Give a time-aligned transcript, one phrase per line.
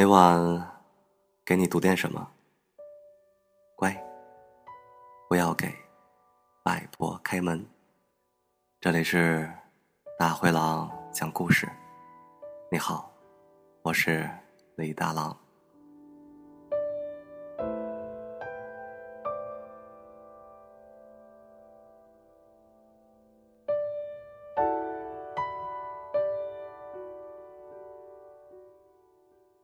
[0.00, 0.66] 每晚
[1.44, 2.26] 给你读点什么，
[3.76, 3.94] 乖，
[5.28, 5.70] 不要给
[6.64, 7.62] 外婆开门。
[8.80, 9.52] 这里是
[10.18, 11.68] 大灰狼讲故事。
[12.72, 13.12] 你好，
[13.82, 14.26] 我是
[14.76, 15.38] 李大狼。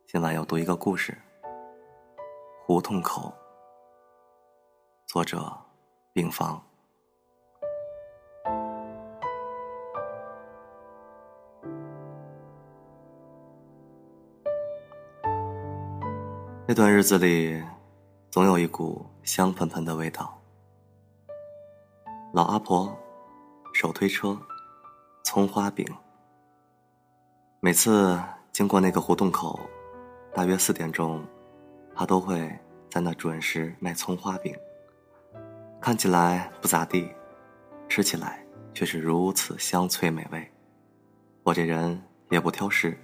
[0.09, 1.13] 今晚要读一个故事，
[2.65, 3.23] 《胡同口》，
[5.05, 5.53] 作者
[6.13, 6.63] 病房。
[16.69, 17.61] 那段日子里，
[18.31, 20.41] 总有一股香喷喷的味道。
[22.33, 22.97] 老阿婆，
[23.75, 24.39] 手推车，
[25.25, 25.85] 葱花饼。
[27.59, 28.17] 每次
[28.53, 29.59] 经过那个胡同口。
[30.37, 31.25] 大约四点钟，
[31.95, 32.47] 他都会
[32.91, 34.55] 在那准时卖葱花饼。
[35.81, 37.09] 看起来不咋地，
[37.89, 40.47] 吃起来却是如此香脆美味。
[41.43, 42.99] 我这人也不挑食，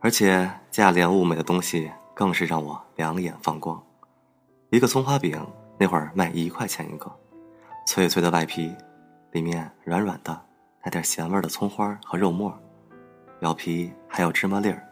[0.00, 3.80] 而且价廉物美的东西更是让我两眼放光。
[4.70, 5.40] 一个葱花饼
[5.78, 7.08] 那会儿卖一块钱一个，
[7.86, 8.74] 脆脆的外皮，
[9.30, 10.36] 里面软软的
[10.82, 12.52] 带点咸味的葱花和肉末，
[13.38, 14.82] 表皮还有芝麻粒儿。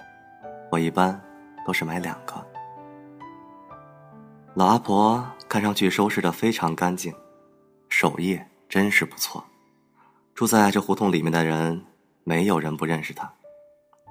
[0.70, 1.20] 我一般。
[1.67, 2.34] 都是买两个。
[4.55, 7.12] 老阿婆看上去收拾的非常干净，
[7.89, 9.43] 手艺真是不错。
[10.34, 11.84] 住在这胡同里面的人，
[12.23, 13.31] 没有人不认识她。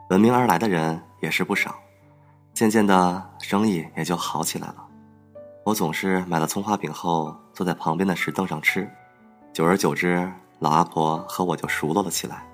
[0.09, 1.75] 闻名而来的人也是不少。
[2.53, 4.85] 渐渐的，生意也就好起来了。
[5.65, 8.89] 我总是买了葱花饼后，坐在旁边的石凳上吃。
[9.53, 10.29] 久而久之，
[10.59, 12.45] 老阿婆和我就熟络了起来。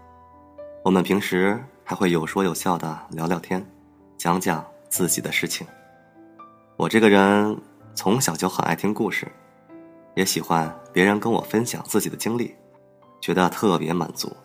[0.84, 3.66] 我们平时还会有说有笑的聊聊天，
[4.16, 4.64] 讲讲。
[4.90, 5.66] 自己的事情，
[6.76, 7.56] 我这个人
[7.94, 9.32] 从小就很爱听故事，
[10.16, 12.56] 也喜欢别人跟我分享自己的经历，
[13.22, 14.36] 觉得特别满足。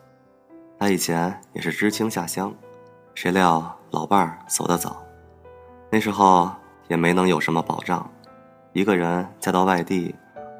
[0.78, 2.54] 他以前也是知青下乡，
[3.14, 5.02] 谁料老伴儿走得早，
[5.90, 6.50] 那时候
[6.88, 8.08] 也没能有什么保障，
[8.74, 10.14] 一个人嫁到外地，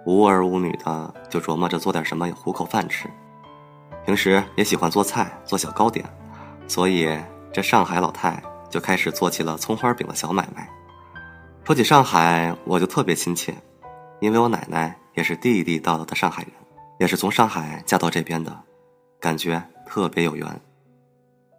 [0.07, 3.09] 无儿无女的，就琢磨着做点什么糊口饭吃。
[4.07, 6.05] 平时也喜欢做菜，做小糕点，
[6.67, 7.09] 所以
[7.53, 8.43] 这上海老太。
[8.75, 10.69] 就开始做起了葱花饼的小买卖。
[11.63, 13.55] 说起上海，我就特别亲切，
[14.19, 16.51] 因为我奶奶也是地地道道的上海人，
[16.99, 18.53] 也是从上海嫁到这边的，
[19.21, 20.61] 感觉特别有缘。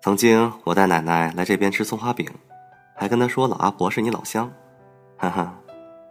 [0.02, 2.30] 曾经我带奶奶来这边吃葱花饼，
[2.98, 4.52] 还跟她说老阿婆是你老乡，
[5.18, 5.58] 哈哈，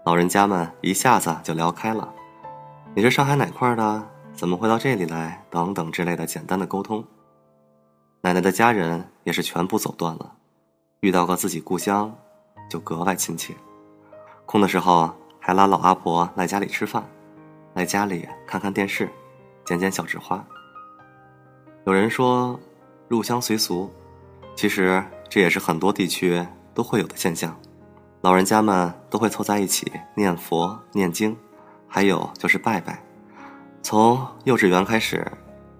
[0.06, 2.10] 老人家们一下子就聊开了。
[2.94, 4.03] 你是上海哪块的？
[4.32, 5.44] 怎么会到这里来？
[5.50, 7.04] 等等之类的简单的沟通。
[8.22, 10.32] 奶奶的家人也是全部走断了。
[11.04, 12.10] 遇到个自己故乡，
[12.66, 13.54] 就格外亲切。
[14.47, 17.04] 空的时候还拉老阿婆来家里吃饭，
[17.75, 19.06] 来家里看看电视，
[19.66, 20.42] 剪剪小纸花。
[21.84, 22.59] 有人说
[23.06, 23.92] 入乡随俗，
[24.56, 26.42] 其实这也是很多地区
[26.72, 27.54] 都会有的现象。
[28.22, 31.36] 老人家们都会凑在一起念佛念经，
[31.86, 32.98] 还有就是拜拜。
[33.82, 35.31] 从幼稚园开始，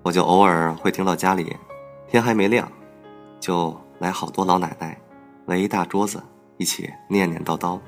[0.03, 1.57] 我就偶尔会听到家里
[2.09, 2.71] 天还没亮，
[3.41, 5.01] 就来好多老奶奶。
[5.47, 6.23] 围一大桌子，
[6.57, 7.79] 一起念念叨叨。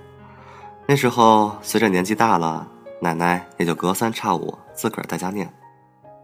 [0.86, 2.68] 那时候随着年纪大了，
[3.00, 5.52] 奶奶也就隔三差五自个儿在家念，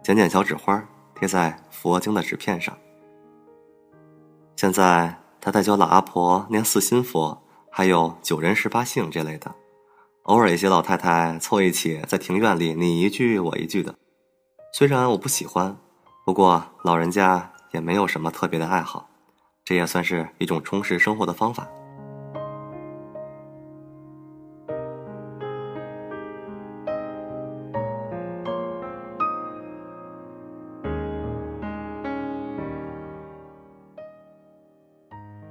[0.02, 0.82] 剪剪小纸花
[1.14, 2.76] 贴在佛经的纸片上。
[4.56, 9.52] 现在她在教老阿婆念四心佛，还有九人十八姓这类的。
[10.24, 13.92] 偶尔一些老太太凑一起在庭院里你一句我一句的，
[14.72, 15.76] 虽然我不喜欢，
[16.24, 19.08] 不过老人家也没有什么特别的爱好。
[19.64, 21.66] 这也算是一种充实生活的方法。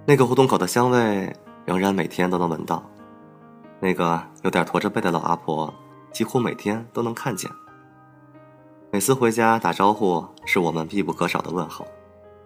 [0.05, 2.83] 那个胡同口的香味仍然每天都能闻到，
[3.79, 5.73] 那个有点驼着背的老阿婆
[6.11, 7.49] 几乎每天都能看见。
[8.91, 11.87] 每次回家打招呼是我们必不可少的问候，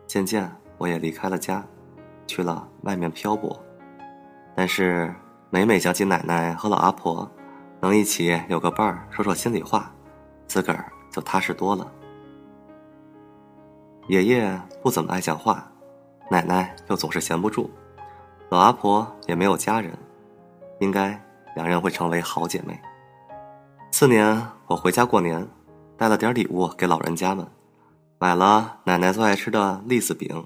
[0.06, 0.65] 渐渐。
[0.78, 1.64] 我也离开了家，
[2.28, 3.58] 去了外面漂泊。
[4.56, 5.14] 但是
[5.50, 7.30] 每每想起奶奶和老阿婆，
[7.82, 9.92] 能一起有个伴儿说说心里话，
[10.48, 11.92] 自个儿就踏实多了。
[14.08, 15.66] 爷爷不怎么爱讲话，
[16.30, 17.70] 奶奶又总是闲不住，
[18.50, 19.92] 老阿婆也没有家人，
[20.80, 21.20] 应该
[21.56, 22.80] 两人会成为好姐妹。
[23.92, 25.48] 次年我回家过年，
[25.98, 27.48] 带了点礼物给老人家们，
[28.20, 30.46] 买了奶奶最爱吃的栗子饼。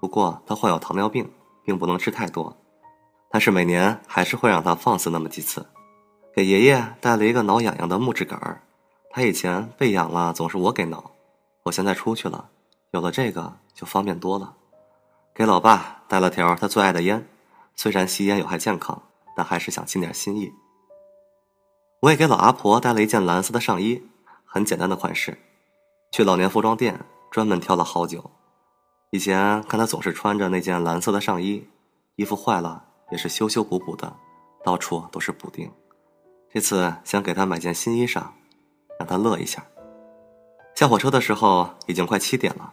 [0.00, 1.30] 不过他患有糖尿病，
[1.64, 2.56] 并不能吃太多。
[3.30, 5.66] 但是每年还是会让他放肆那么几次。
[6.34, 8.62] 给爷爷带了一个挠痒痒的木质杆儿，
[9.10, 11.12] 他以前被痒了总是我给挠，
[11.64, 12.48] 我现在出去了，
[12.90, 14.54] 有了这个就方便多了。
[15.34, 17.26] 给老爸带了条他最爱的烟，
[17.74, 19.02] 虽然吸烟有害健康，
[19.34, 20.52] 但还是想尽点心意。
[22.00, 24.02] 我也给老阿婆带了一件蓝色的上衣，
[24.44, 25.36] 很简单的款式，
[26.12, 27.00] 去老年服装店
[27.30, 28.30] 专门挑了好久。
[29.16, 31.66] 以前看他总是穿着那件蓝色的上衣，
[32.16, 34.14] 衣服坏了也是修修补补的，
[34.62, 35.72] 到处都是补丁。
[36.52, 38.24] 这次想给他买件新衣裳，
[38.98, 39.64] 让他乐一下。
[40.74, 42.70] 下火车的时候已经快七点了，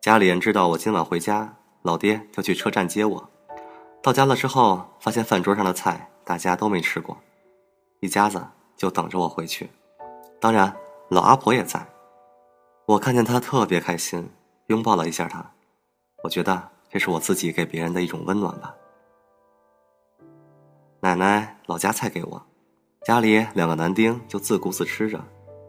[0.00, 3.28] 家里人知道我今晚回家，老爹就去车站接我。
[4.00, 7.18] 到家了之后，发现饭桌上的菜大家都没吃过，
[7.98, 8.40] 一家子。
[8.76, 9.68] 就等着我回去，
[10.40, 10.72] 当然
[11.08, 11.84] 老阿婆也在。
[12.86, 14.30] 我看见她特别开心，
[14.68, 15.44] 拥抱了一下她。
[16.22, 18.74] 我觉得这是我自己给别人的一种温暖吧。
[21.00, 22.42] 奶奶老夹菜给我，
[23.04, 25.18] 家里两个男丁就自顾自吃着，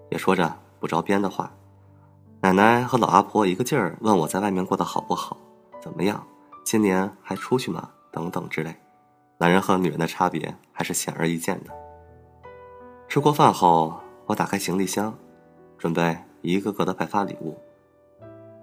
[0.09, 1.51] 也说着不着边的话。
[2.41, 5.37] 奶奶和老阿婆一个劲儿问我在外面过得好不好，
[5.79, 6.25] 怎么样，
[6.65, 7.89] 今年还出去吗？
[8.11, 8.75] 等等之类。
[9.37, 11.71] 男人和女人的差别还是显而易见的。
[13.07, 15.17] 吃过饭后，我打开行李箱，
[15.77, 17.57] 准备一个个的派发礼物。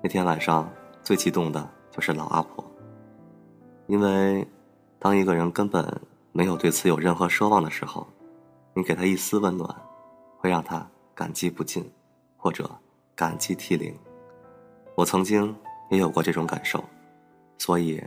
[0.03, 0.69] 那天晚上
[1.03, 2.65] 最激动的就是老阿婆，
[3.89, 4.47] 因为
[5.01, 6.01] 当一个人根本
[6.31, 8.07] 没有对此有任何奢望的时候，
[8.73, 9.69] 你给他一丝温暖，
[10.37, 11.91] 会让他感激不尽，
[12.37, 12.71] 或者
[13.17, 13.93] 感激涕零。
[14.95, 15.53] 我曾经
[15.91, 16.85] 也有过这种感受，
[17.59, 18.01] 所以，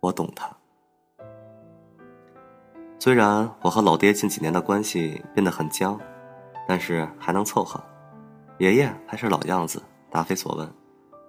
[0.00, 0.50] 我懂他。
[2.98, 6.00] 虽然我和老爹近几年的关系变得很僵，
[6.66, 7.78] 但是还能凑合。
[8.56, 10.66] 爷爷还是老样子，答非所问，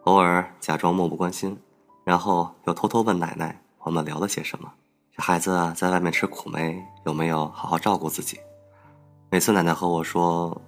[0.05, 1.59] 偶尔假装漠不关心，
[2.03, 4.71] 然后又偷偷问奶奶我们聊了些什么。
[5.15, 6.83] 这孩子在外面吃苦没？
[7.05, 8.39] 有没有好好照顾自己？
[9.29, 10.59] 每次奶奶和我说，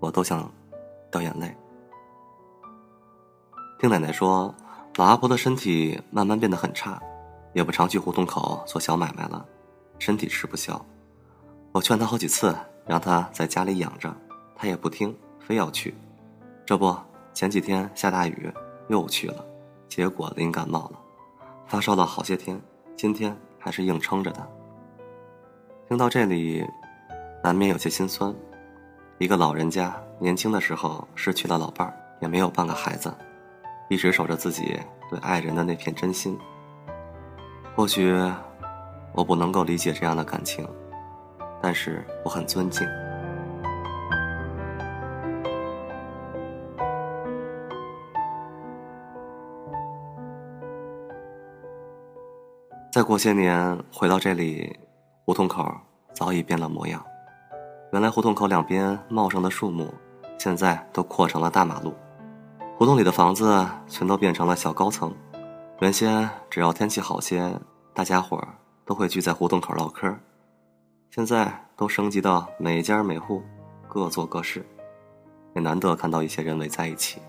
[0.00, 0.50] 我都想
[1.10, 1.54] 掉眼泪。
[3.78, 4.54] 听奶奶说，
[4.96, 7.00] 老阿婆的身体慢慢变得很差，
[7.52, 9.44] 也不常去胡同口做小买卖了。
[9.98, 10.84] 身体吃不消，
[11.72, 12.56] 我劝她好几次，
[12.86, 14.14] 让她在家里养着，
[14.56, 15.94] 她也不听，非要去。
[16.66, 16.96] 这不，
[17.34, 18.52] 前几天下大雨，
[18.88, 19.44] 又去了，
[19.88, 20.98] 结果淋感冒了，
[21.66, 22.60] 发烧了好些天，
[22.96, 24.46] 今天还是硬撑着的。
[25.88, 26.64] 听到这里，
[27.42, 28.34] 难免有些心酸。
[29.18, 33.12] 一个老人家年轻的时候失去了老伴儿，也没有半个孩子，
[33.88, 34.78] 一直守着自己
[35.10, 36.38] 对爱人的那片真心。
[37.74, 38.14] 或许。
[39.14, 40.68] 我不能够理解这样的感情，
[41.60, 42.86] 但是我很尊敬。
[52.98, 54.76] 再过些年回到这里，
[55.24, 55.72] 胡同口
[56.12, 57.00] 早已变了模样。
[57.92, 59.94] 原来胡同口两边茂盛的树木，
[60.36, 61.94] 现在都扩成了大马路。
[62.76, 65.14] 胡同里的房子全都变成了小高层。
[65.78, 67.54] 原先只要天气好些，
[67.94, 68.48] 大家伙儿。
[68.84, 70.12] 都会聚在胡同口唠嗑，
[71.08, 73.44] 现在都升级到每家每户
[73.86, 74.66] 各做各事，
[75.54, 77.20] 也难得看到一些人围在一起。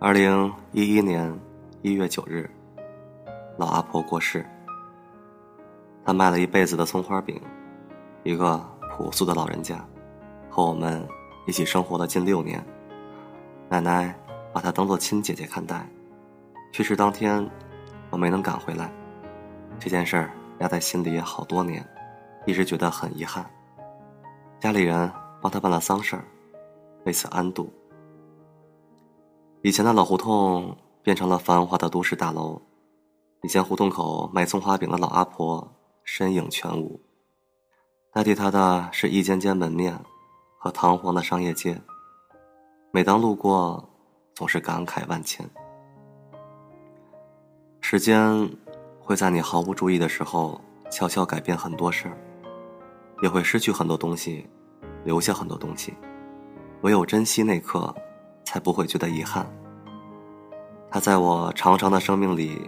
[0.00, 1.36] 二零一一年
[1.82, 2.48] 一月九日，
[3.56, 4.46] 老阿婆过世。
[6.04, 7.42] 她卖了一辈子的葱花饼，
[8.22, 9.84] 一个朴素的老人家，
[10.48, 11.04] 和我们。
[11.48, 12.62] 一起生活了近六年，
[13.70, 14.14] 奶奶
[14.52, 15.84] 把她当做亲姐姐看待。
[16.72, 17.44] 去世当天，
[18.10, 18.92] 我没能赶回来，
[19.80, 21.84] 这件事儿压在心里好多年，
[22.44, 23.44] 一直觉得很遗憾。
[24.60, 26.24] 家里人帮她办了丧事儿，
[27.04, 27.72] 为此安度。
[29.62, 32.60] 以前的老胡同变成了繁华的都市大楼，
[33.42, 35.72] 以前胡同口卖葱花饼的老阿婆
[36.04, 37.00] 身影全无，
[38.12, 39.98] 代替她的是一间间门面。
[40.60, 41.80] 和堂皇的商业街，
[42.90, 43.88] 每当路过，
[44.34, 45.48] 总是感慨万千。
[47.80, 48.50] 时间
[48.98, 50.60] 会在你毫无注意的时候，
[50.90, 52.18] 悄悄改变很多事儿，
[53.22, 54.48] 也会失去很多东西，
[55.04, 55.94] 留下很多东西。
[56.80, 57.94] 唯有珍惜那刻，
[58.48, 59.46] 才不会觉得遗憾。
[60.90, 62.58] 他在我长长的生命里，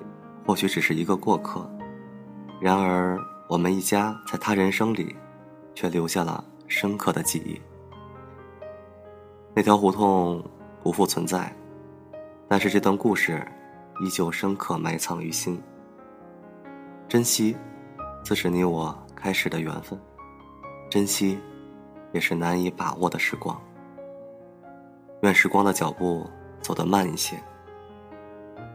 [0.46, 1.66] 或许只是一个过客，
[2.60, 3.18] 然而
[3.48, 5.16] 我们一家在他人生里，
[5.74, 7.58] 却留下了深刻的记忆。
[9.54, 10.44] 那条胡同
[10.82, 11.50] 不复存在，
[12.46, 13.42] 但是这段故事
[14.02, 15.58] 依旧深刻埋藏于心。
[17.08, 17.56] 珍惜，
[18.22, 19.98] 自是你我开始的缘分；
[20.90, 21.38] 珍惜，
[22.12, 23.58] 也是难以把握的时光。
[25.22, 26.26] 愿时光的脚步
[26.62, 27.36] 走得慢一些。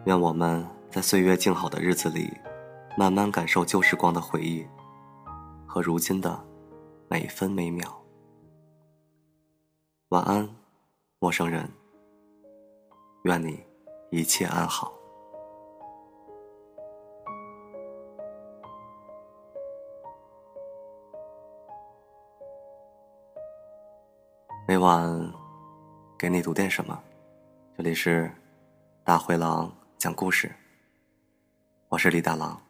[0.05, 2.31] 愿我们在岁月静好的日子里，
[2.95, 4.65] 慢慢感受旧时光的回忆，
[5.65, 6.39] 和如今的
[7.07, 7.99] 每分每秒。
[10.09, 10.47] 晚安，
[11.19, 11.67] 陌生人。
[13.23, 13.59] 愿你
[14.11, 14.93] 一切安好。
[24.67, 25.33] 每晚
[26.17, 26.97] 给你读点什么？
[27.75, 28.31] 这里是
[29.03, 30.49] 大灰狼讲故事。
[31.89, 32.61] 我是李大狼。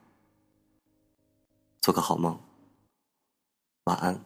[1.79, 2.39] 做个好梦。
[3.83, 4.19] 晚安。